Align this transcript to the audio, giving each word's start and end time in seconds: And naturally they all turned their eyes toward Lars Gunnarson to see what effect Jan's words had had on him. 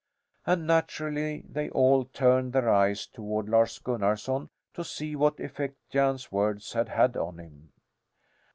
And 0.47 0.65
naturally 0.65 1.43
they 1.47 1.69
all 1.69 2.05
turned 2.05 2.53
their 2.53 2.67
eyes 2.67 3.05
toward 3.05 3.47
Lars 3.47 3.77
Gunnarson 3.77 4.49
to 4.73 4.83
see 4.83 5.15
what 5.15 5.39
effect 5.39 5.75
Jan's 5.91 6.31
words 6.31 6.73
had 6.73 6.89
had 6.89 7.15
on 7.15 7.37
him. 7.37 7.71